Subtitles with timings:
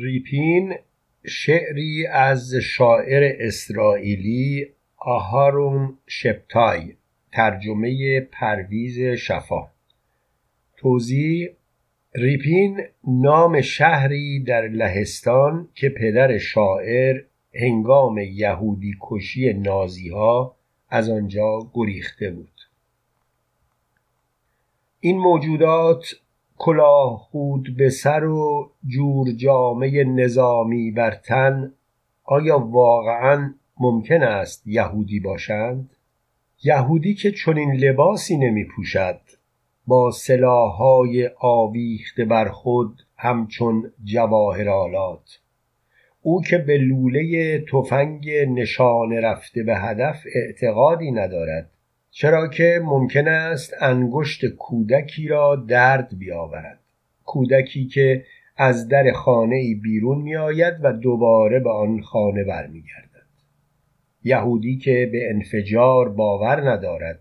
[0.00, 0.74] ریپین
[1.26, 6.94] شعری از شاعر اسرائیلی آهارون شپتای
[7.32, 9.68] ترجمه پرویز شفا.
[10.76, 11.48] توضیح
[12.14, 17.22] ریپین نام شهری در لهستان که پدر شاعر
[17.54, 20.56] هنگام یهودی کشی نازی ها
[20.90, 22.60] از آنجا گریخته بود.
[25.00, 26.14] این موجودات
[26.58, 31.72] کلاه خود به سر و جور جامه نظامی بر تن
[32.24, 35.90] آیا واقعا ممکن است یهودی باشند؟
[36.64, 39.20] یهودی که چنین لباسی نمی پوشد
[39.86, 45.40] با سلاحهای آویخته بر خود همچون جواهرالات
[46.22, 51.70] او که به لوله تفنگ نشانه رفته به هدف اعتقادی ندارد.
[52.10, 56.80] چرا که ممکن است انگشت کودکی را درد بیاورد.
[57.24, 58.24] کودکی که
[58.56, 63.08] از در خانه بیرون می آید و دوباره به آن خانه برمیگردد.
[64.24, 67.20] یهودی که به انفجار باور ندارد.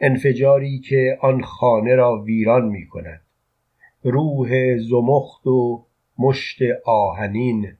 [0.00, 3.20] انفجاری که آن خانه را ویران می کند
[4.02, 5.86] روح زمخت و
[6.18, 7.72] مشت آهنین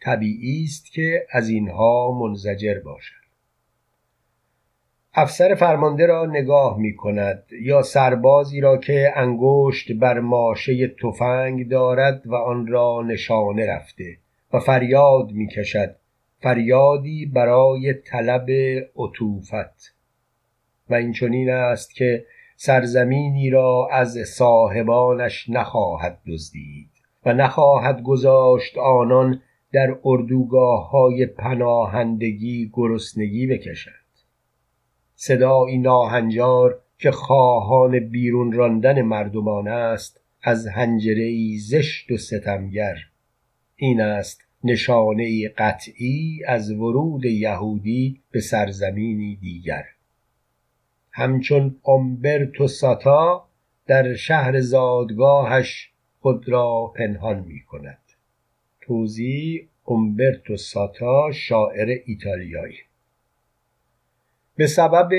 [0.00, 3.23] طبیعی است که از اینها منزجر باشد.
[5.16, 12.26] افسر فرمانده را نگاه می کند یا سربازی را که انگشت بر ماشه تفنگ دارد
[12.26, 14.16] و آن را نشانه رفته
[14.52, 15.96] و فریاد می کشد
[16.40, 18.50] فریادی برای طلب
[18.96, 19.94] عطوفت.
[20.90, 22.24] و این چنین است که
[22.56, 26.90] سرزمینی را از صاحبانش نخواهد دزدید
[27.26, 34.03] و نخواهد گذاشت آنان در اردوگاه های پناهندگی گرسنگی بکشند.
[35.14, 42.96] صدایی ناهنجار که خواهان بیرون راندن مردمان است از هنجره زشت و ستمگر.
[43.76, 49.84] این است نشانه قطعی از ورود یهودی به سرزمینی دیگر.
[51.12, 53.48] همچون امبرتو ساتا
[53.86, 55.90] در شهر زادگاهش
[56.20, 57.98] خود را پنهان می کند
[58.80, 62.76] توضیح امبرتو ساتا شاعر ایتالیایی.
[64.56, 65.10] به سبب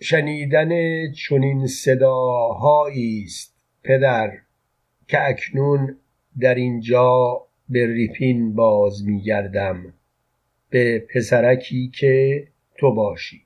[0.00, 0.70] شنیدن
[1.12, 4.32] چنین صداهایی است پدر
[5.08, 5.96] که اکنون
[6.40, 9.94] در اینجا به ریپین باز میگردم.
[10.70, 12.46] به پسرکی که
[12.78, 13.42] تو باشی.